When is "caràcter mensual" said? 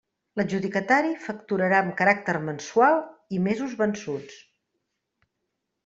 2.01-2.99